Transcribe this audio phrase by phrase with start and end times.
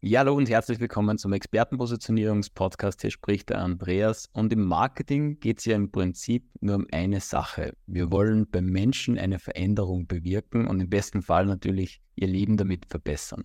[0.00, 3.00] Ja, hallo und herzlich willkommen zum Expertenpositionierungspodcast.
[3.00, 4.28] Hier spricht der Andreas.
[4.32, 7.74] Und im Marketing geht es ja im Prinzip nur um eine Sache.
[7.88, 12.86] Wir wollen beim Menschen eine Veränderung bewirken und im besten Fall natürlich ihr Leben damit
[12.86, 13.42] verbessern.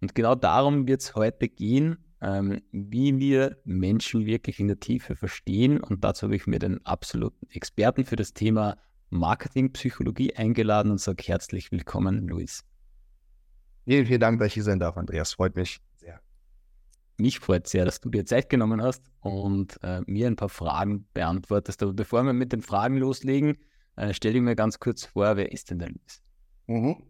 [0.00, 5.16] Und genau darum wird es heute gehen, ähm, wie wir Menschen wirklich in der Tiefe
[5.16, 5.80] verstehen.
[5.80, 8.76] Und dazu habe ich mir den absoluten Experten für das Thema
[9.08, 12.62] Marketingpsychologie eingeladen und sage herzlich willkommen, Luis.
[13.84, 15.32] Vielen, vielen Dank, dass ich hier sein darf, Andreas.
[15.32, 16.20] Freut mich sehr.
[17.18, 21.06] Mich freut sehr, dass du dir Zeit genommen hast und äh, mir ein paar Fragen
[21.12, 21.82] beantwortest.
[21.82, 23.58] Aber bevor wir mit den Fragen loslegen,
[23.96, 26.22] äh, stell dir mir ganz kurz vor, wer ist denn der Luis?
[26.66, 27.02] Mhm.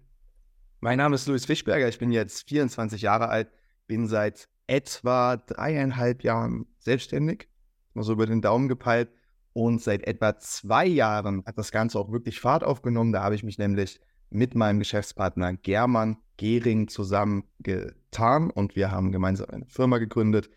[0.80, 3.50] Mein Name ist Luis Fischberger, ich bin jetzt 24 Jahre alt,
[3.86, 7.48] bin seit etwa dreieinhalb Jahren selbstständig,
[7.92, 9.10] mal so über den Daumen gepeilt.
[9.52, 13.12] Und seit etwa zwei Jahren hat das Ganze auch wirklich Fahrt aufgenommen.
[13.12, 14.00] Da habe ich mich nämlich
[14.30, 20.48] mit meinem Geschäftspartner German Gehring zusammengetan und wir haben gemeinsam eine Firma gegründet.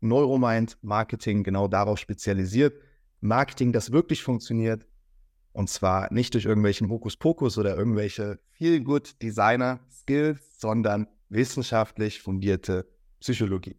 [0.00, 2.74] Neuromind Marketing, genau darauf spezialisiert.
[3.20, 4.86] Marketing, das wirklich funktioniert.
[5.52, 12.86] Und zwar nicht durch irgendwelchen Hokuspokus oder irgendwelche Feel-Good Designer Skills, sondern wissenschaftlich fundierte
[13.20, 13.76] Psychologie.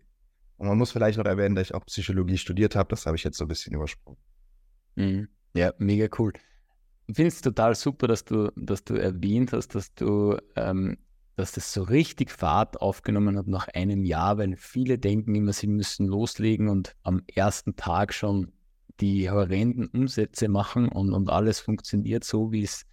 [0.58, 2.89] Und man muss vielleicht noch erwähnen, dass ich auch Psychologie studiert habe.
[2.89, 4.19] Das habe ich jetzt so ein bisschen übersprungen.
[4.95, 5.28] Mhm.
[5.53, 6.33] Ja, mega cool.
[7.08, 10.98] Finde es total super, dass du, dass du erwähnt hast, dass du ähm,
[11.36, 15.67] dass das so richtig Fahrt aufgenommen hat nach einem Jahr, weil viele denken immer, sie
[15.67, 18.52] müssen loslegen und am ersten Tag schon
[19.02, 22.86] die horrenden Umsätze machen und, und alles funktioniert so, wie es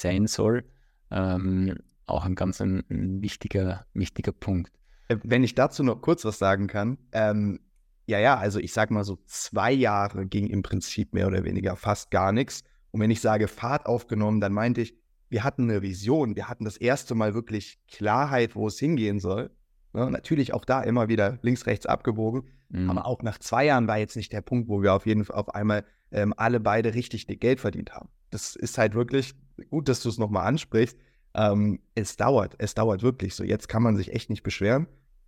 [0.00, 0.64] sein soll.
[1.10, 4.72] Ähm, auch ein ganz ein, ein, wichtiger, wichtiger Punkt.
[5.08, 7.60] Äh, wenn ich dazu noch kurz was sagen kann, ähm,
[8.06, 11.76] ja, ja, also ich sag mal so zwei Jahre ging im Prinzip mehr oder weniger
[11.76, 12.64] fast gar nichts.
[12.94, 14.94] Und wenn ich sage Fahrt aufgenommen, dann meinte ich,
[15.28, 19.50] wir hatten eine Vision, wir hatten das erste Mal wirklich Klarheit, wo es hingehen soll.
[19.94, 22.44] Ja, natürlich auch da immer wieder links, rechts abgebogen.
[22.68, 22.88] Mhm.
[22.88, 25.34] Aber auch nach zwei Jahren war jetzt nicht der Punkt, wo wir auf jeden Fall
[25.34, 28.10] auf einmal ähm, alle beide richtig Geld verdient haben.
[28.30, 29.34] Das ist halt wirklich
[29.70, 30.96] gut, dass du es nochmal ansprichst.
[31.34, 33.42] Ähm, es dauert, es dauert wirklich so.
[33.42, 34.86] Jetzt kann man sich echt nicht beschweren,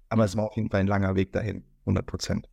[0.09, 2.49] aber es war auf jeden Fall ein langer Weg dahin, 100 Prozent.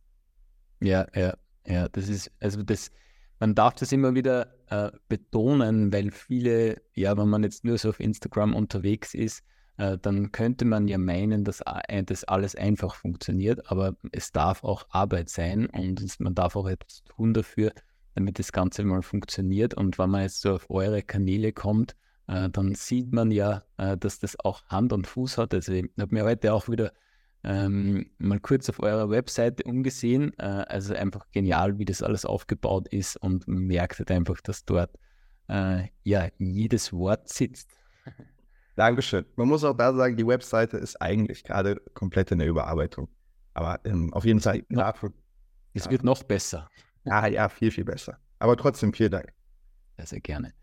[0.80, 1.34] Ja, ja,
[1.68, 2.90] ja, das ist, also das,
[3.38, 7.90] man darf das immer wieder äh, betonen, weil viele, ja, wenn man jetzt nur so
[7.90, 9.44] auf Instagram unterwegs ist,
[9.76, 14.62] äh, dann könnte man ja meinen, dass äh, das alles einfach funktioniert, aber es darf
[14.64, 17.72] auch Arbeit sein und man darf auch etwas tun dafür,
[18.14, 19.74] damit das Ganze mal funktioniert.
[19.74, 21.96] Und wenn man jetzt so auf eure Kanäle kommt,
[22.28, 25.54] äh, dann sieht man ja, äh, dass das auch Hand und Fuß hat.
[25.54, 26.92] Also ich habe mir heute auch wieder
[27.44, 30.32] ähm, mal kurz auf eurer Webseite umgesehen.
[30.38, 34.64] Äh, also einfach genial, wie das alles aufgebaut ist und man merkt halt einfach, dass
[34.64, 34.90] dort
[35.48, 37.70] äh, ja jedes Wort sitzt.
[38.76, 39.24] Dankeschön.
[39.36, 43.08] Man muss auch da sagen, die Webseite ist eigentlich gerade komplett in der Überarbeitung.
[43.52, 44.64] Aber ähm, auf jeden Fall.
[44.70, 44.92] Ja,
[45.74, 46.68] es wird noch besser.
[47.04, 48.18] Ja, ja, viel, viel besser.
[48.38, 49.32] Aber trotzdem vielen Dank.
[49.96, 50.54] Sehr, sehr gerne.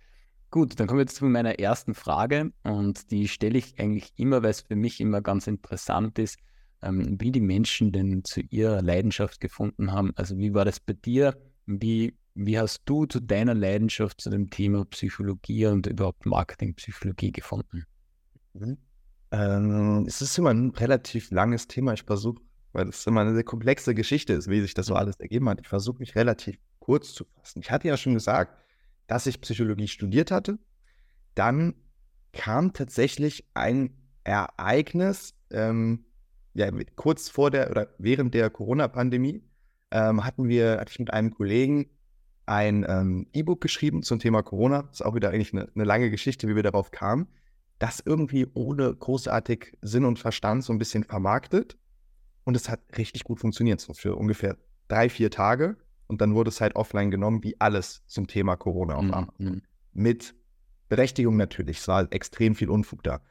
[0.49, 4.43] Gut, dann kommen wir jetzt zu meiner ersten Frage und die stelle ich eigentlich immer,
[4.43, 6.37] weil es für mich immer ganz interessant ist
[6.81, 10.11] ähm, wie die Menschen denn zu ihrer Leidenschaft gefunden haben.
[10.15, 11.37] Also wie war das bei dir?
[11.65, 17.85] Wie, wie hast du zu deiner Leidenschaft zu dem Thema Psychologie und überhaupt Marketingpsychologie gefunden?
[18.53, 18.77] Mhm.
[19.31, 21.93] Ähm, es ist immer ein relativ langes Thema.
[21.93, 22.41] Ich versuche,
[22.73, 24.99] weil es immer eine sehr komplexe Geschichte ist, wie sich das so mhm.
[24.99, 25.61] alles ergeben hat.
[25.61, 27.61] Ich versuche mich relativ kurz zu fassen.
[27.61, 28.57] Ich hatte ja schon gesagt,
[29.07, 30.57] dass ich Psychologie studiert hatte.
[31.35, 31.75] Dann
[32.33, 36.05] kam tatsächlich ein Ereignis, ähm,
[36.53, 39.43] ja, kurz vor der oder während der Corona-Pandemie
[39.91, 41.89] ähm, hatten wir, hatte ich mit einem Kollegen
[42.45, 44.83] ein ähm, E-Book geschrieben zum Thema Corona.
[44.83, 47.27] Das ist auch wieder eigentlich eine, eine, lange Geschichte, wie wir darauf kamen.
[47.79, 51.77] Das irgendwie ohne großartig Sinn und Verstand so ein bisschen vermarktet.
[52.43, 54.57] Und es hat richtig gut funktioniert, so für ungefähr
[54.87, 55.77] drei, vier Tage.
[56.07, 59.27] Und dann wurde es halt offline genommen, wie alles zum Thema Corona auf einmal.
[59.37, 59.61] Mhm.
[59.93, 60.35] Mit
[60.89, 61.77] Berechtigung natürlich.
[61.77, 63.21] Es war extrem viel Unfug da.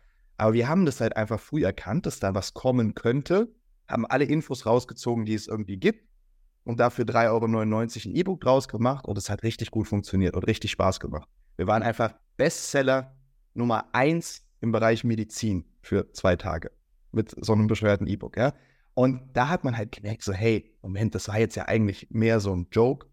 [0.41, 3.53] Aber wir haben das halt einfach früh erkannt, dass da was kommen könnte,
[3.87, 6.09] haben alle Infos rausgezogen, die es irgendwie gibt
[6.65, 10.45] und dafür 3,99 Euro ein E-Book draus gemacht und es hat richtig gut funktioniert und
[10.45, 11.29] richtig Spaß gemacht.
[11.59, 13.15] Wir waren einfach Bestseller
[13.53, 16.71] Nummer eins im Bereich Medizin für zwei Tage
[17.13, 18.55] mit so einem bescheuerten E-Book, ja.
[18.95, 22.41] Und da hat man halt gemerkt, so, hey, Moment, das war jetzt ja eigentlich mehr
[22.41, 23.09] so ein Joke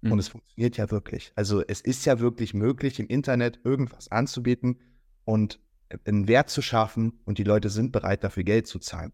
[0.00, 0.12] mhm.
[0.12, 1.30] und es funktioniert ja wirklich.
[1.34, 4.78] Also es ist ja wirklich möglich, im Internet irgendwas anzubieten
[5.26, 5.60] und
[6.06, 9.12] einen Wert zu schaffen und die Leute sind bereit, dafür Geld zu zahlen.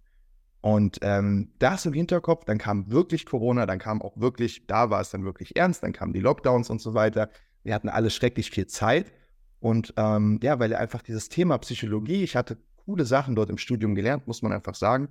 [0.61, 5.01] Und ähm, das im Hinterkopf, dann kam wirklich Corona, dann kam auch wirklich, da war
[5.01, 7.31] es dann wirklich ernst, dann kamen die Lockdowns und so weiter.
[7.63, 9.13] Wir hatten alle schrecklich viel Zeit.
[9.61, 13.95] Und ähm, ja, weil einfach dieses Thema Psychologie, ich hatte coole Sachen dort im Studium
[13.95, 15.09] gelernt, muss man einfach sagen.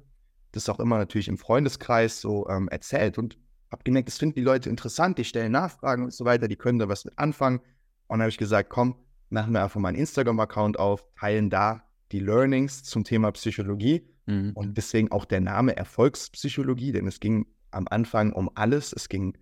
[0.52, 3.38] das auch immer natürlich im Freundeskreis so ähm, erzählt und
[3.72, 6.80] habe gemerkt, das finden die Leute interessant, die stellen Nachfragen und so weiter, die können
[6.80, 7.60] da was mit anfangen.
[7.60, 8.96] Und dann habe ich gesagt, komm,
[9.30, 14.52] machen wir einfach mal einen Instagram-Account auf, teilen da die Learnings zum Thema Psychologie mhm.
[14.54, 19.38] und deswegen auch der Name Erfolgspsychologie, denn es ging am Anfang um alles, es ging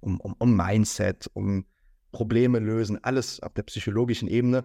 [0.00, 1.66] um, um, um Mindset, um
[2.12, 4.64] Probleme lösen, alles auf der psychologischen Ebene.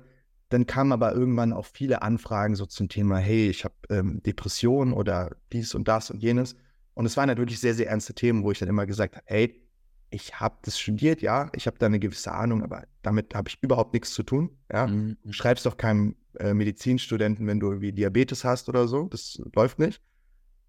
[0.49, 4.93] Dann kamen aber irgendwann auch viele Anfragen so zum Thema, hey, ich habe ähm, Depressionen
[4.93, 6.55] oder dies und das und jenes.
[6.93, 9.61] Und es waren natürlich sehr, sehr ernste Themen, wo ich dann immer gesagt habe, hey,
[10.11, 13.57] ich habe das studiert, ja, ich habe da eine gewisse Ahnung, aber damit habe ich
[13.61, 14.57] überhaupt nichts zu tun.
[14.71, 15.17] Ja, mhm.
[15.29, 20.01] schreibst doch keinem äh, Medizinstudenten, wenn du irgendwie Diabetes hast oder so, das läuft nicht.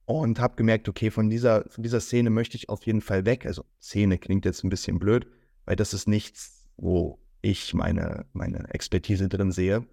[0.04, 3.46] Und habe gemerkt, okay, von dieser, von dieser Szene möchte ich auf jeden Fall weg.
[3.46, 5.26] Also Szene klingt jetzt ein bisschen blöd,
[5.66, 9.86] weil das ist nichts, wo ich meine, meine Expertise drin sehe.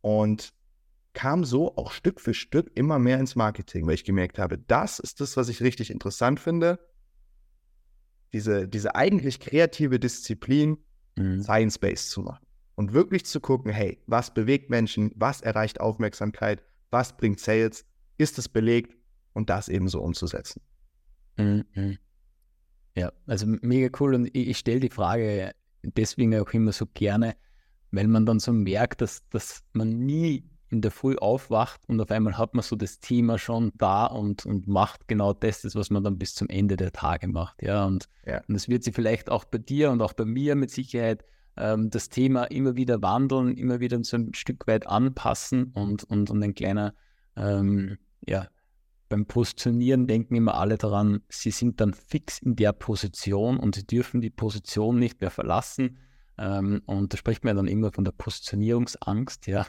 [0.00, 0.52] Und
[1.12, 4.98] kam so auch Stück für Stück immer mehr ins Marketing, weil ich gemerkt habe, das
[4.98, 6.78] ist das, was ich richtig interessant finde.
[8.32, 10.78] Diese, diese eigentlich kreative Disziplin,
[11.16, 11.42] mhm.
[11.42, 12.46] Science-Based zu machen.
[12.74, 17.84] Und wirklich zu gucken, hey, was bewegt Menschen, was erreicht Aufmerksamkeit, was bringt Sales,
[18.18, 18.96] ist es belegt
[19.34, 20.62] und das eben so umzusetzen.
[21.36, 21.98] Mhm.
[22.94, 24.14] Ja, also mega cool.
[24.14, 25.52] Und ich, ich stelle die Frage
[25.82, 27.36] deswegen auch immer so gerne,
[27.90, 32.10] weil man dann so merkt, dass, dass man nie in der Früh aufwacht und auf
[32.10, 36.02] einmal hat man so das Thema schon da und, und macht genau das, was man
[36.02, 37.62] dann bis zum Ende der Tage macht.
[37.62, 38.42] Ja, und, ja.
[38.48, 41.24] und das wird sich vielleicht auch bei dir und auch bei mir mit Sicherheit
[41.56, 46.30] ähm, das Thema immer wieder wandeln, immer wieder so ein Stück weit anpassen und, und,
[46.30, 46.94] und ein kleiner,
[47.36, 48.48] ähm, ja,
[49.10, 53.86] beim Positionieren denken immer alle daran, sie sind dann fix in der Position und sie
[53.86, 55.98] dürfen die Position nicht mehr verlassen.
[56.38, 59.66] Ähm, und da spricht man dann immer von der Positionierungsangst, ja.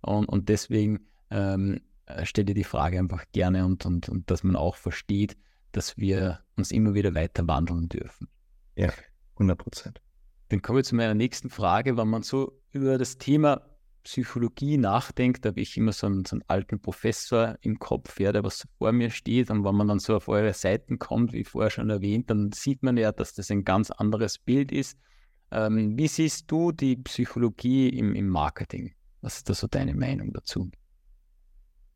[0.00, 4.42] Und, und deswegen ähm, äh, stelle ich die Frage einfach gerne und, und, und dass
[4.42, 5.36] man auch versteht,
[5.72, 8.28] dass wir uns immer wieder weiter wandeln dürfen.
[8.76, 8.92] Ja,
[9.34, 10.00] 100 Prozent.
[10.48, 11.96] Dann kommen wir zu meiner nächsten Frage.
[11.96, 13.62] Wenn man so über das Thema
[14.04, 18.42] Psychologie nachdenkt, habe ich immer so einen, so einen, alten Professor im Kopf, ja, der
[18.42, 19.50] was vor mir steht.
[19.50, 22.82] Und wenn man dann so auf eure Seiten kommt, wie vorher schon erwähnt, dann sieht
[22.82, 24.98] man ja, dass das ein ganz anderes Bild ist.
[25.50, 28.94] Ähm, wie siehst du die Psychologie im, im Marketing?
[29.20, 30.70] Was ist da so deine Meinung dazu?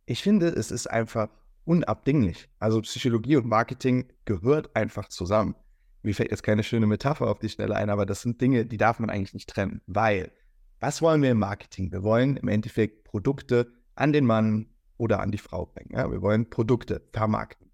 [0.07, 1.29] Ich finde, es ist einfach
[1.65, 2.49] unabdinglich.
[2.59, 5.55] Also Psychologie und Marketing gehört einfach zusammen.
[6.03, 8.77] Mir fällt jetzt keine schöne Metapher auf die Stelle ein, aber das sind Dinge, die
[8.77, 10.33] darf man eigentlich nicht trennen, weil
[10.81, 11.93] was wollen wir im Marketing?
[11.93, 14.67] Wir wollen im Endeffekt Produkte an den Mann
[14.97, 15.93] oder an die Frau bringen.
[15.95, 16.11] Ja?
[16.11, 17.71] Wir wollen Produkte vermarkten.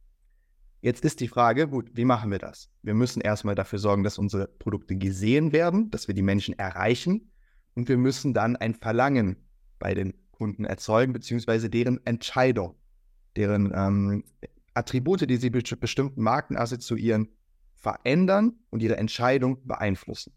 [0.82, 2.70] Jetzt ist die Frage, gut, wie machen wir das?
[2.82, 7.32] Wir müssen erstmal dafür sorgen, dass unsere Produkte gesehen werden, dass wir die Menschen erreichen
[7.78, 9.36] und wir müssen dann ein Verlangen
[9.78, 12.74] bei den Kunden erzeugen, beziehungsweise deren Entscheidung,
[13.36, 14.24] deren ähm,
[14.74, 17.28] Attribute, die sie mit bestimmten Marken assoziieren,
[17.76, 20.32] verändern und ihre Entscheidung beeinflussen.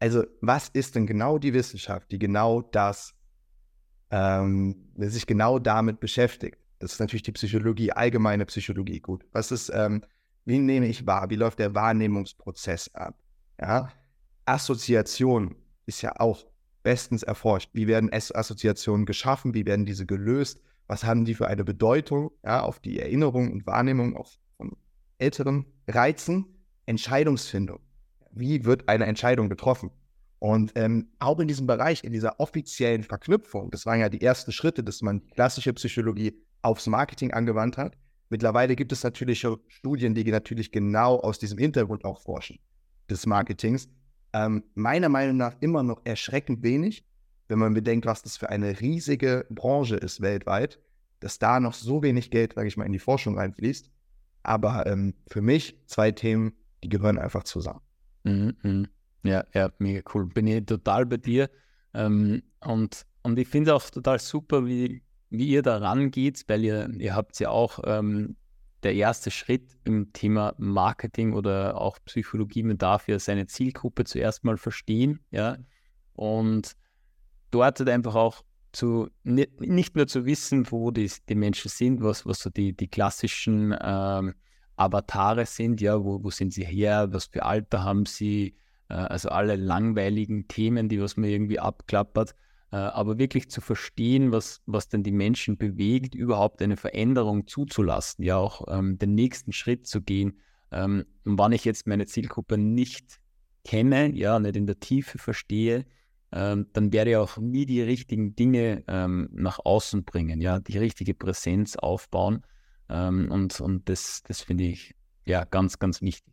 [0.00, 3.14] Also, was ist denn genau die Wissenschaft, die genau das,
[4.10, 6.58] ähm, sich genau damit beschäftigt?
[6.80, 8.98] Das ist natürlich die Psychologie, allgemeine Psychologie.
[8.98, 9.24] Gut.
[9.32, 10.02] Was ist, ähm,
[10.44, 11.30] wie nehme ich wahr?
[11.30, 13.22] Wie läuft der Wahrnehmungsprozess ab?
[13.60, 13.92] Ja.
[14.46, 15.54] Assoziation
[15.90, 16.46] ist ja auch
[16.82, 17.70] bestens erforscht.
[17.74, 19.54] Wie werden Assoziationen geschaffen?
[19.54, 20.62] Wie werden diese gelöst?
[20.86, 24.76] Was haben die für eine Bedeutung ja, auf die Erinnerung und Wahrnehmung auch von
[25.18, 26.46] älteren Reizen?
[26.86, 27.80] Entscheidungsfindung
[28.32, 29.90] wie wird eine Entscheidung getroffen?
[30.38, 34.52] Und ähm, auch in diesem Bereich, in dieser offiziellen Verknüpfung, das waren ja die ersten
[34.52, 37.96] Schritte, dass man klassische Psychologie aufs Marketing angewandt hat.
[38.30, 42.58] Mittlerweile gibt es natürlich Studien, die natürlich genau aus diesem Hintergrund auch forschen,
[43.10, 43.88] des Marketings.
[44.32, 47.04] Ähm, meiner Meinung nach immer noch erschreckend wenig,
[47.48, 50.78] wenn man bedenkt, was das für eine riesige Branche ist weltweit,
[51.18, 53.90] dass da noch so wenig Geld, sage ich mal, in die Forschung reinfließt.
[54.42, 57.80] Aber ähm, für mich zwei Themen, die gehören einfach zusammen.
[58.24, 58.88] Mhm, mhm.
[59.22, 60.26] Ja, ja, mega cool.
[60.26, 61.50] Bin ich total bei dir.
[61.92, 66.88] Ähm, und, und ich finde auch total super, wie, wie ihr da rangeht, weil ihr,
[66.98, 68.36] ihr habt ja auch ähm,
[68.82, 74.44] der erste Schritt im Thema Marketing oder auch Psychologie, man darf ja seine Zielgruppe zuerst
[74.44, 75.58] mal verstehen, ja.
[76.14, 76.76] Und
[77.50, 82.24] dort halt einfach auch zu nicht, nur zu wissen, wo die, die Menschen sind, was,
[82.26, 84.34] was so die, die klassischen ähm,
[84.76, 88.56] Avatare sind, ja, wo, wo sind sie her, was für Alter haben sie,
[88.88, 92.34] äh, also alle langweiligen Themen, die was man irgendwie abklappert,
[92.76, 98.36] aber wirklich zu verstehen, was, was denn die Menschen bewegt, überhaupt eine Veränderung zuzulassen, ja
[98.36, 100.40] auch ähm, den nächsten Schritt zu gehen.
[100.70, 103.20] Ähm, und wann ich jetzt meine Zielgruppe nicht
[103.64, 105.84] kenne, ja, nicht in der Tiefe verstehe,
[106.32, 110.78] ähm, dann werde ich auch nie die richtigen Dinge ähm, nach außen bringen, ja, die
[110.78, 112.42] richtige Präsenz aufbauen.
[112.88, 116.32] Ähm, und und das, das finde ich ja ganz, ganz wichtig.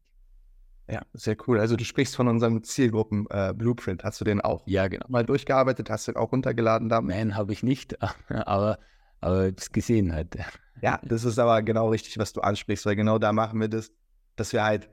[0.89, 1.59] Ja, sehr cool.
[1.59, 4.01] Also du sprichst von unserem Zielgruppen-Blueprint.
[4.01, 5.05] Äh, hast du den auch ja, genau.
[5.09, 5.89] mal durchgearbeitet?
[5.89, 7.15] Hast du den auch runtergeladen damals?
[7.15, 8.79] Nein, habe ich nicht, aber,
[9.19, 10.37] aber es gesehen halt.
[10.81, 13.91] Ja, das ist aber genau richtig, was du ansprichst, weil genau da machen wir das,
[14.37, 14.89] dass wir halt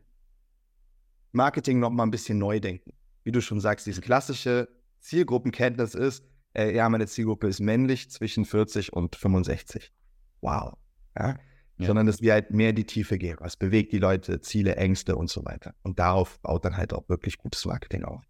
[1.31, 2.93] Marketing noch mal ein bisschen neu denken.
[3.23, 4.69] Wie du schon sagst, diese klassische
[5.01, 6.25] Zielgruppenkenntnis ist,
[6.55, 9.93] äh, ja, meine Zielgruppe ist männlich zwischen 40 und 65.
[10.41, 10.75] Wow.
[11.17, 11.37] Ja?
[11.77, 11.89] Ja.
[11.89, 13.37] sondern dass wir halt mehr in die Tiefe gehen.
[13.41, 15.75] Was bewegt die Leute, Ziele, Ängste und so weiter.
[15.83, 18.23] Und darauf baut dann halt auch wirklich gutes Marketing auf.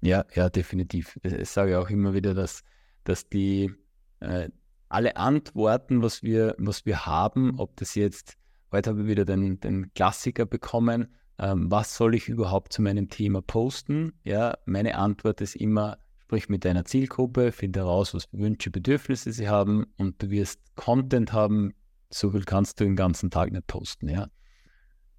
[0.00, 1.18] Ja, ja, definitiv.
[1.22, 2.64] Ich sage auch immer wieder, dass,
[3.04, 3.72] dass die
[4.20, 4.48] äh,
[4.88, 8.36] alle Antworten, was wir, was wir haben, ob das jetzt,
[8.72, 13.08] heute habe ich wieder den, den Klassiker bekommen, ähm, was soll ich überhaupt zu meinem
[13.08, 14.12] Thema posten?
[14.24, 19.32] Ja, meine Antwort ist immer, sprich mit deiner Zielgruppe, finde heraus, was für Wünsche, Bedürfnisse
[19.32, 21.72] sie haben und du wirst Content haben,
[22.10, 24.28] so viel kannst du den ganzen Tag nicht posten, ja.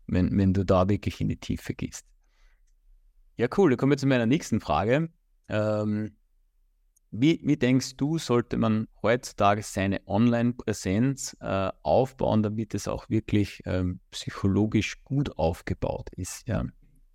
[0.08, 2.06] Wenn, wenn du da wirklich in die Tiefe gehst.
[3.36, 3.70] Ja, cool.
[3.70, 5.10] Dann kommen wir zu meiner nächsten Frage.
[5.50, 6.16] Ähm,
[7.12, 13.62] wie, wie, denkst du, sollte man heutzutage seine Online-Präsenz äh, aufbauen, damit es auch wirklich
[13.66, 16.48] ähm, psychologisch gut aufgebaut ist?
[16.48, 16.66] Ja?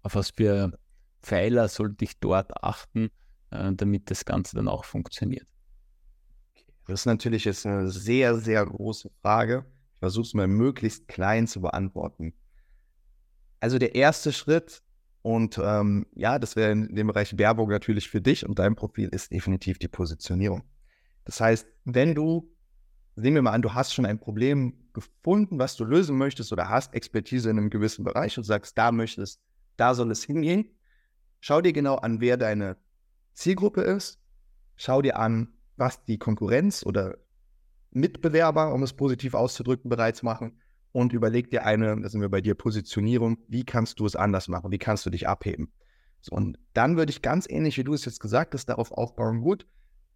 [0.02, 0.78] Auf was für
[1.22, 3.10] Pfeiler sollte ich dort achten,
[3.50, 5.46] äh, damit das Ganze dann auch funktioniert?
[6.86, 9.64] Das ist natürlich jetzt eine sehr, sehr große Frage.
[9.94, 12.34] Ich versuche es mal möglichst klein zu beantworten.
[13.60, 14.82] Also der erste Schritt,
[15.22, 19.08] und ähm, ja, das wäre in dem Bereich Werbung natürlich für dich und dein Profil,
[19.08, 20.64] ist definitiv die Positionierung.
[21.24, 22.52] Das heißt, wenn du,
[23.14, 26.68] sehen wir mal an, du hast schon ein Problem gefunden, was du lösen möchtest oder
[26.68, 29.40] hast Expertise in einem gewissen Bereich und sagst, da möchtest,
[29.76, 30.68] da soll es hingehen,
[31.40, 32.76] schau dir genau an, wer deine
[33.34, 34.18] Zielgruppe ist,
[34.76, 37.18] schau dir an, was die Konkurrenz oder
[37.90, 40.60] Mitbewerber, um es positiv auszudrücken, bereits machen
[40.92, 44.46] und überleg dir eine, da sind wir bei dir, Positionierung, wie kannst du es anders
[44.46, 45.72] machen, wie kannst du dich abheben.
[46.20, 49.40] So, und dann würde ich ganz ähnlich, wie du es jetzt gesagt hast, darauf aufbauen,
[49.40, 49.66] gut,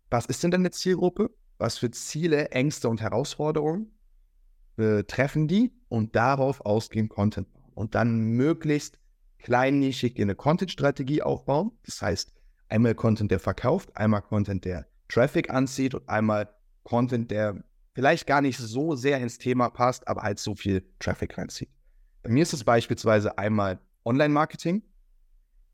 [0.09, 1.35] was ist denn deine Zielgruppe?
[1.59, 3.91] Was für Ziele, Ängste und Herausforderungen
[4.77, 5.73] äh, treffen die?
[5.89, 7.73] Und darauf ausgehend Content bauen.
[7.75, 9.01] Und dann möglichst
[9.39, 11.73] kleinnischig eine Content-Strategie aufbauen.
[11.85, 12.33] Das heißt,
[12.69, 16.49] einmal Content, der verkauft, einmal Content, der Traffic anzieht und einmal
[16.85, 17.63] Content, der
[17.95, 21.71] vielleicht gar nicht so sehr ins Thema passt, aber halt so viel Traffic reinzieht.
[22.23, 24.83] Bei mir ist es beispielsweise einmal Online-Marketing,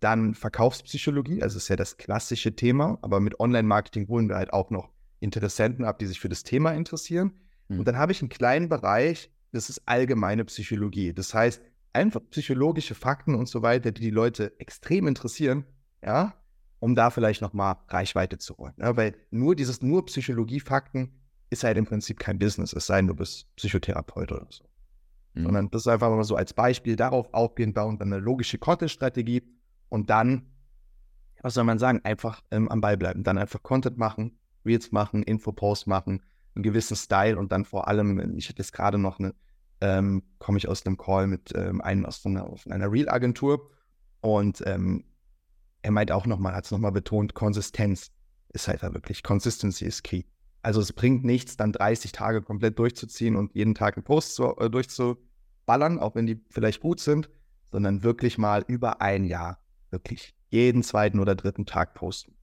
[0.01, 4.71] dann Verkaufspsychologie, also ist ja das klassische Thema, aber mit Online-Marketing holen wir halt auch
[4.71, 7.33] noch Interessenten ab, die sich für das Thema interessieren.
[7.69, 7.81] Mhm.
[7.81, 11.13] Und dann habe ich einen kleinen Bereich, das ist allgemeine Psychologie.
[11.13, 11.63] Das heißt,
[11.93, 15.65] einfach psychologische Fakten und so weiter, die die Leute extrem interessieren,
[16.05, 16.35] ja,
[16.83, 18.75] um da vielleicht nochmal Reichweite zu holen.
[18.77, 21.13] Ja, weil nur dieses, nur Psychologie-Fakten
[21.49, 24.65] ist halt im Prinzip kein Business, es sei denn, du bist Psychotherapeut oder so.
[25.35, 25.45] Mhm.
[25.45, 29.45] Sondern das ist einfach mal so als Beispiel darauf aufgehend bauen, dann eine logische Content-Strategie
[29.91, 30.51] und dann,
[31.41, 33.23] was soll man sagen, einfach ähm, am Ball bleiben.
[33.23, 34.37] Dann einfach Content machen,
[34.67, 36.21] Reels machen, Infopost machen,
[36.57, 39.37] einen gewissen Style und dann vor allem, ich hatte jetzt gerade noch eine,
[39.81, 43.71] ähm, komme ich aus einem Call mit ähm, einem aus einer, einer Reel-Agentur
[44.21, 45.05] und ähm,
[45.83, 48.11] er meint auch nochmal, hat es nochmal betont, Konsistenz
[48.53, 50.25] ist halt da wirklich, Consistency ist key.
[50.63, 54.57] Also es bringt nichts, dann 30 Tage komplett durchzuziehen und jeden Tag einen Post zu,
[54.59, 57.31] äh, durchzuballern, auch wenn die vielleicht gut sind,
[57.73, 59.59] sondern wirklich mal über ein Jahr
[59.91, 62.35] wirklich jeden zweiten oder dritten Tag posten.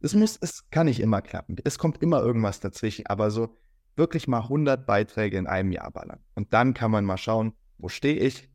[0.00, 1.56] Es muss, es kann nicht immer klappen.
[1.64, 3.56] Es kommt immer irgendwas dazwischen, aber so
[3.96, 6.20] wirklich mal 100 Beiträge in einem Jahr ballern.
[6.34, 8.50] Und dann kann man mal schauen, wo stehe ich,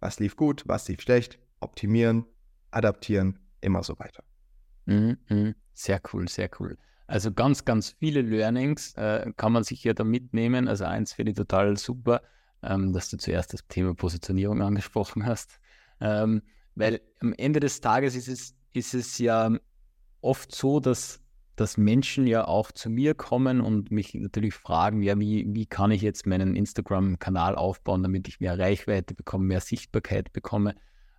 [0.00, 2.24] was lief gut, was lief schlecht, optimieren,
[2.70, 4.22] adaptieren immer so weiter.
[4.86, 6.76] Mhm, mhm, sehr cool, sehr cool.
[7.06, 10.68] Also ganz, ganz viele Learnings äh, kann man sich hier da mitnehmen.
[10.68, 12.22] Also eins finde ich total super,
[12.62, 15.60] ähm, dass du zuerst das Thema Positionierung angesprochen hast.
[16.00, 16.42] Ähm,
[16.74, 19.50] weil am Ende des Tages ist es, ist es ja
[20.22, 21.20] oft so, dass,
[21.56, 25.90] dass Menschen ja auch zu mir kommen und mich natürlich fragen, ja, wie, wie kann
[25.90, 30.74] ich jetzt meinen Instagram-Kanal aufbauen, damit ich mehr Reichweite bekomme, mehr Sichtbarkeit bekomme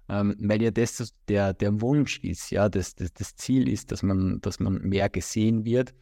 [0.10, 4.04] ähm, weil ja das der, der Wunsch ist, ja, das, das, das Ziel ist, dass
[4.04, 5.94] man, dass man mehr gesehen wird.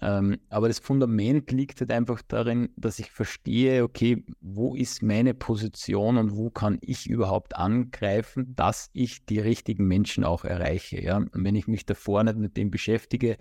[0.00, 5.34] Ähm, aber das Fundament liegt halt einfach darin, dass ich verstehe, okay, wo ist meine
[5.34, 11.02] Position und wo kann ich überhaupt angreifen, dass ich die richtigen Menschen auch erreiche.
[11.02, 11.16] Ja?
[11.16, 13.38] Und wenn ich mich davor nicht mit dem beschäftige,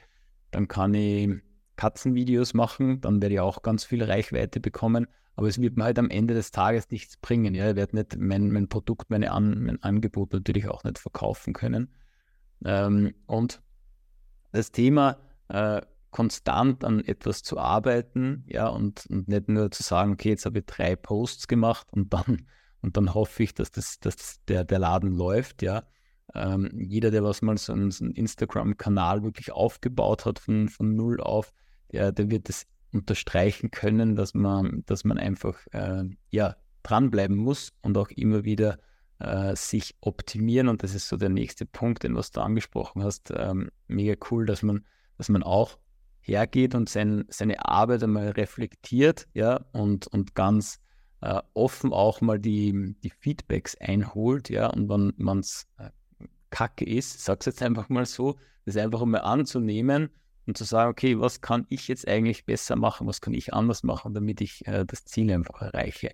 [0.52, 1.30] dann kann ich
[1.76, 5.06] Katzenvideos machen, dann werde ich auch ganz viel Reichweite bekommen.
[5.38, 7.53] Aber es wird mir halt am Ende des Tages nichts bringen.
[7.53, 7.70] Ja?
[7.70, 11.94] Ich werde nicht mein, mein Produkt, meine An mein Angebot natürlich auch nicht verkaufen können.
[12.65, 13.62] Ähm, und
[14.51, 20.13] das Thema äh, konstant an etwas zu arbeiten, ja, und, und nicht nur zu sagen,
[20.13, 22.48] okay, jetzt habe ich drei Posts gemacht und dann,
[22.82, 25.84] und dann hoffe ich, dass, das, dass der, der Laden läuft, ja.
[26.34, 30.96] Ähm, jeder, der was mal so einen, so einen Instagram-Kanal wirklich aufgebaut hat von, von
[30.96, 31.53] null auf,
[31.91, 32.65] der, der wird das
[33.00, 38.80] unterstreichen können, dass man, dass man einfach äh, ja, dranbleiben muss und auch immer wieder
[39.20, 40.68] äh, sich optimieren.
[40.68, 43.32] Und das ist so der nächste Punkt, den was du angesprochen hast.
[43.36, 44.86] Ähm, mega cool, dass man,
[45.18, 45.77] dass man auch
[46.20, 50.80] hergeht und sein, seine Arbeit einmal reflektiert, ja, und, und ganz
[51.22, 55.89] äh, offen auch mal die, die Feedbacks einholt, ja, und wenn man es äh,
[56.50, 60.10] kacke ist, sag's jetzt einfach mal so, das einfach einmal anzunehmen
[60.48, 63.84] und zu sagen, okay, was kann ich jetzt eigentlich besser machen, was kann ich anders
[63.84, 66.12] machen, damit ich äh, das Ziel einfach erreiche.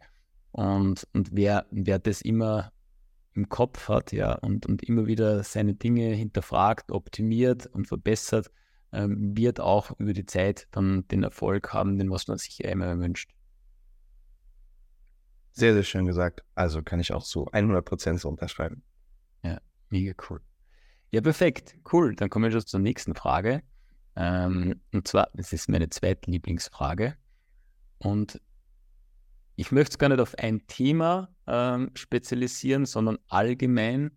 [0.52, 2.72] Und, und wer, wer das immer
[3.34, 8.52] im Kopf hat, ja, und, und immer wieder seine Dinge hinterfragt, optimiert und verbessert,
[8.92, 12.98] ähm, wird auch über die Zeit dann den Erfolg haben, den was man sich immer
[13.00, 13.32] wünscht.
[15.52, 16.44] Sehr, sehr schön gesagt.
[16.56, 18.84] Also kann ich auch zu 100% so unterschreiben.
[19.44, 19.60] Ja,
[19.90, 20.42] mega cool.
[21.12, 21.76] Ja, perfekt.
[21.92, 22.16] Cool.
[22.16, 23.62] Dann kommen wir schon zur nächsten Frage.
[24.16, 27.16] Ähm, und zwar, das ist meine zweite Lieblingsfrage.
[27.98, 28.42] Und
[29.56, 34.12] ich möchte es gar nicht auf ein Thema ähm, spezialisieren, sondern allgemein,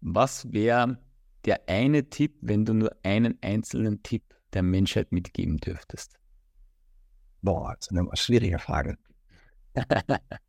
[0.00, 0.98] was wäre
[1.44, 6.18] der eine Tipp, wenn du nur einen einzelnen Tipp der Menschheit mitgeben dürftest?
[7.42, 8.98] Boah, das ist eine schwierige Frage.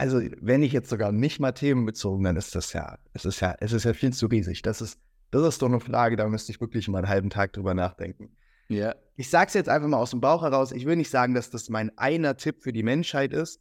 [0.00, 3.54] also, wenn ich jetzt sogar nicht mal themenbezogen, dann ist das ja, es ist ja,
[3.60, 4.62] es ist ja viel zu riesig.
[4.62, 4.98] Das ist,
[5.30, 8.34] das ist doch eine Frage, da müsste ich wirklich mal einen halben Tag drüber nachdenken.
[8.68, 8.94] Ja.
[9.16, 10.72] Ich sage es jetzt einfach mal aus dem Bauch heraus.
[10.72, 13.60] Ich will nicht sagen, dass das mein einer Tipp für die Menschheit ist,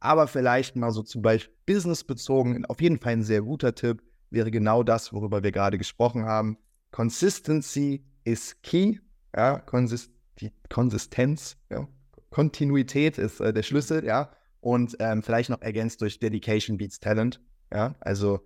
[0.00, 4.50] aber vielleicht mal so zum Beispiel businessbezogen, auf jeden Fall ein sehr guter Tipp wäre
[4.50, 6.56] genau das, worüber wir gerade gesprochen haben.
[6.92, 9.00] Consistency is key.
[9.36, 11.86] Ja, Konsist die Konsistenz, ja.
[12.30, 14.30] Kontinuität ist äh, der Schlüssel, ja.
[14.62, 17.40] Und ähm, vielleicht noch ergänzt durch Dedication beats Talent.
[17.72, 18.40] Ja, also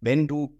[0.00, 0.58] wenn du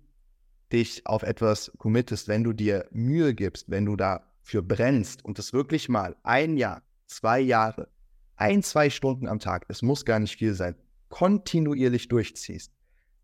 [0.72, 5.52] dich auf etwas committest, wenn du dir Mühe gibst, wenn du dafür brennst und es
[5.52, 7.88] wirklich mal ein Jahr, zwei Jahre,
[8.36, 10.76] ein, zwei Stunden am Tag, es muss gar nicht viel sein,
[11.08, 12.72] kontinuierlich durchziehst,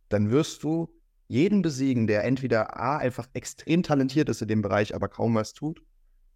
[0.09, 0.92] dann wirst du
[1.29, 5.53] jeden besiegen, der entweder A, einfach extrem talentiert ist in dem Bereich, aber kaum was
[5.53, 5.81] tut,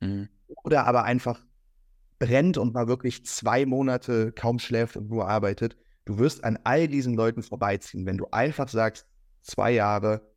[0.00, 0.28] mhm.
[0.62, 1.44] oder aber einfach
[2.22, 5.76] brennt und mal wirklich zwei Monate kaum schläft und nur arbeitet.
[6.04, 9.08] Du wirst an all diesen Leuten vorbeiziehen, wenn du einfach sagst,
[9.40, 10.32] zwei Jahre,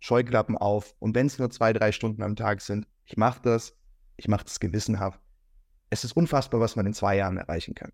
[0.00, 3.76] Scheuklappen auf und wenn es nur zwei, drei Stunden am Tag sind, ich mache das,
[4.16, 5.20] ich mache das gewissenhaft.
[5.90, 7.92] Es ist unfassbar, was man in zwei Jahren erreichen kann.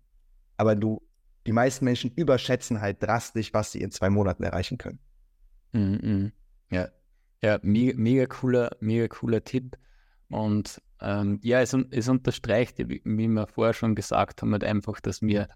[0.55, 1.05] Aber du,
[1.45, 4.99] die meisten Menschen überschätzen halt drastisch, was sie in zwei Monaten erreichen können.
[5.73, 6.31] Mm -mm.
[6.71, 6.87] Ja,
[7.43, 9.77] ja, mega, mega cooler, mega cooler Tipp.
[10.29, 14.99] Und ähm, ja, es, es unterstreicht, wie, wie wir vorher schon gesagt haben, halt einfach,
[14.99, 15.47] dass wir,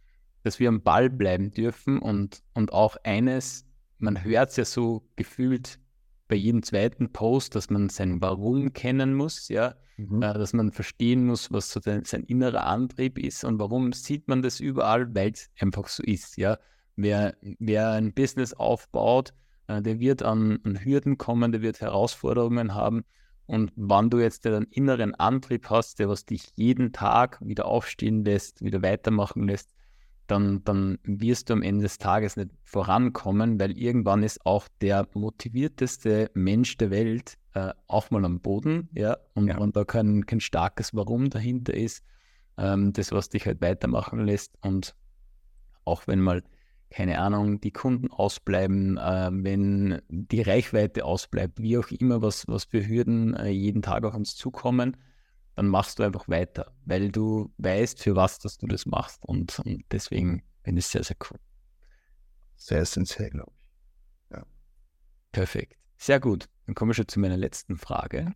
[0.44, 3.66] dass wir am Ball bleiben dürfen und, und auch eines,
[3.98, 5.80] man hört es ja so gefühlt
[6.28, 10.22] bei jedem zweiten Post, dass man sein Warum kennen muss, ja, mhm.
[10.22, 14.28] äh, dass man verstehen muss, was so den, sein innerer Antrieb ist und warum sieht
[14.28, 16.58] man das überall, weil es einfach so ist, ja.
[16.96, 19.34] Wer, wer ein Business aufbaut,
[19.68, 23.04] äh, der wird an, an Hürden kommen, der wird Herausforderungen haben.
[23.46, 28.24] Und wann du jetzt einen inneren Antrieb hast, der was dich jeden Tag wieder aufstehen
[28.24, 29.74] lässt, wieder weitermachen lässt,
[30.28, 35.08] dann, dann wirst du am Ende des Tages nicht vorankommen, weil irgendwann ist auch der
[35.14, 39.60] motivierteste Mensch der Welt äh, auch mal am Boden, ja, und ja.
[39.60, 42.04] wenn da kein, kein starkes Warum dahinter ist,
[42.58, 44.96] ähm, das, was dich halt weitermachen lässt und
[45.86, 46.44] auch wenn mal,
[46.94, 52.66] keine Ahnung, die Kunden ausbleiben, äh, wenn die Reichweite ausbleibt, wie auch immer, was, was
[52.66, 54.96] für Hürden äh, jeden Tag auf uns zukommen,
[55.56, 59.26] dann machst du einfach weiter, weil du weißt, für was dass du das machst.
[59.26, 61.40] Und, und deswegen finde ich es sehr, sehr cool.
[62.58, 64.36] Sehr essentiell, glaube ich.
[64.36, 64.46] Ja.
[65.32, 65.80] Perfekt.
[65.98, 66.48] Sehr gut.
[66.68, 68.36] Dann komme ich schon zu meiner letzten Frage.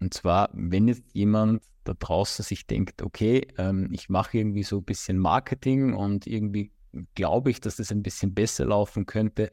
[0.00, 4.78] Und zwar, wenn jetzt jemand da draußen sich denkt, okay, ähm, ich mache irgendwie so
[4.78, 6.72] ein bisschen Marketing und irgendwie
[7.14, 9.52] glaube ich, dass das ein bisschen besser laufen könnte.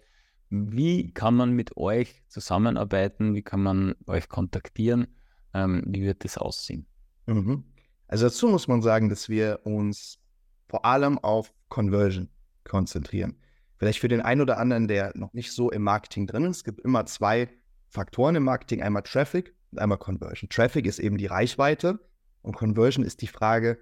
[0.49, 3.33] Wie kann man mit euch zusammenarbeiten?
[3.35, 5.07] Wie kann man euch kontaktieren?
[5.53, 6.85] Ähm, wie wird das aussehen?
[7.25, 7.63] Mhm.
[8.07, 10.19] Also dazu muss man sagen, dass wir uns
[10.67, 12.29] vor allem auf Conversion
[12.63, 13.37] konzentrieren.
[13.77, 16.63] Vielleicht für den einen oder anderen, der noch nicht so im Marketing drin ist, es
[16.63, 17.49] gibt immer zwei
[17.89, 20.49] Faktoren im Marketing, einmal Traffic und einmal Conversion.
[20.49, 21.99] Traffic ist eben die Reichweite
[22.41, 23.79] und Conversion ist die Frage,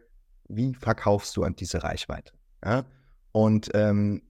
[0.48, 2.34] wie verkaufst du an diese Reichweite?
[2.64, 2.86] Ja?
[3.34, 4.22] Und ähm,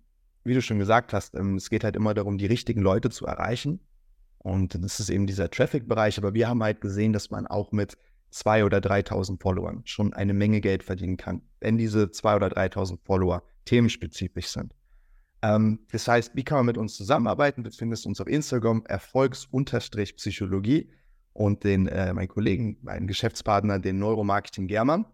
[0.44, 3.28] wie du schon gesagt hast, ähm, es geht halt immer darum, die richtigen Leute zu
[3.28, 3.80] erreichen.
[4.40, 6.18] Und das ist eben dieser Traffic-Bereich.
[6.18, 7.98] Aber wir haben halt gesehen, dass man auch mit
[8.34, 12.98] 2.000 oder 3.000 Followern schon eine Menge Geld verdienen kann, wenn diese 2.000 oder 3.000
[13.04, 14.74] Follower themenspezifisch sind.
[15.44, 17.64] Ähm, das heißt, wie kann man mit uns zusammenarbeiten?
[17.64, 20.90] Du findest uns auf Instagram Erfolgs-Psychologie
[21.34, 25.06] und den, äh, meinen Kollegen, meinen Geschäftspartner, den Neuromarketing German.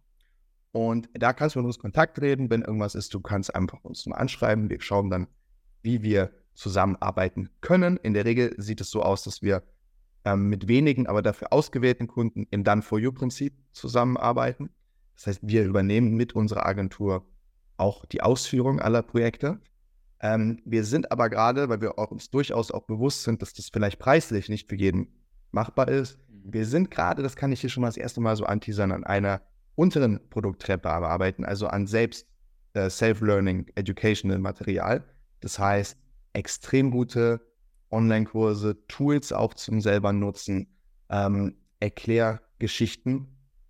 [0.72, 3.14] Und da kannst du mit uns Kontakt reden, wenn irgendwas ist.
[3.14, 4.70] Du kannst einfach uns mal anschreiben.
[4.70, 5.28] Wir schauen dann,
[5.82, 7.98] wie wir zusammenarbeiten können.
[7.98, 9.64] In der Regel sieht es so aus, dass wir
[10.26, 14.70] ähm, mit wenigen, aber dafür ausgewählten Kunden im Done-for-You-Prinzip zusammenarbeiten.
[15.16, 17.26] Das heißt, wir übernehmen mit unserer Agentur
[17.78, 19.60] auch die Ausführung aller Projekte.
[20.22, 24.00] Ähm, wir sind aber gerade, weil wir uns durchaus auch bewusst sind, dass das vielleicht
[24.00, 25.14] preislich nicht für jeden
[25.52, 26.54] machbar ist, mhm.
[26.54, 29.04] wir sind gerade, das kann ich hier schon mal das erste Mal so anteasern, an
[29.04, 29.42] einer
[29.80, 32.28] unteren Produkttreppe arbeiten, also an selbst
[32.74, 35.06] äh, Self-Learning, Educational Material.
[35.40, 35.98] Das heißt,
[36.34, 37.40] extrem gute
[37.90, 40.68] Online-Kurse, Tools auch zum selber nutzen,
[41.10, 43.28] ähm, Erklärgeschichten,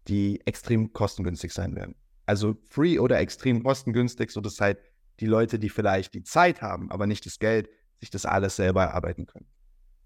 [0.08, 1.94] die extrem kostengünstig sein werden.
[2.26, 4.80] Also free oder extrem kostengünstig, so dass halt
[5.20, 7.70] die Leute, die vielleicht die Zeit haben, aber nicht das Geld,
[8.00, 9.48] sich das alles selber erarbeiten können.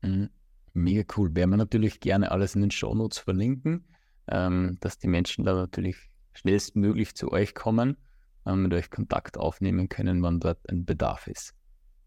[0.01, 0.29] Mhm.
[0.73, 1.33] Mega cool.
[1.33, 3.85] Werden wir natürlich gerne alles in den Shownotes verlinken,
[4.27, 5.97] ähm, dass die Menschen da natürlich
[6.33, 7.97] schnellstmöglich zu euch kommen,
[8.45, 11.53] ähm, mit euch Kontakt aufnehmen können, wann dort ein Bedarf ist.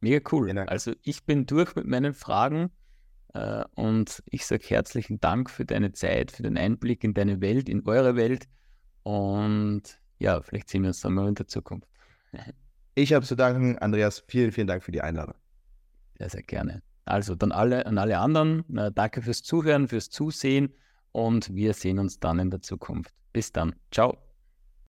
[0.01, 0.49] Mega cool.
[0.49, 0.65] Genau.
[0.65, 2.71] Also ich bin durch mit meinen Fragen
[3.35, 7.69] äh, und ich sage herzlichen Dank für deine Zeit, für den Einblick in deine Welt,
[7.69, 8.49] in eure Welt
[9.03, 9.83] und
[10.19, 11.89] ja, vielleicht sehen wir uns dann mal in der Zukunft.
[12.95, 14.25] ich habe zu danken, Andreas.
[14.27, 15.35] Vielen, vielen Dank für die Einladung.
[16.19, 16.83] Sehr, sehr gerne.
[17.05, 20.73] Also dann alle an alle anderen, äh, danke fürs Zuhören, fürs Zusehen
[21.17, 23.15] und wir sehen uns dann in der Zukunft.
[23.33, 23.75] Bis dann.
[23.91, 24.26] Ciao.